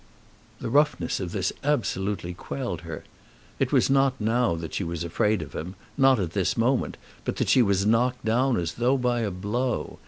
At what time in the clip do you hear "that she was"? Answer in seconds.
4.55-5.03, 7.35-7.85